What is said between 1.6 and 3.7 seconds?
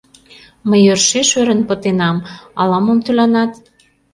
пытенам, ала-мом тӱланат...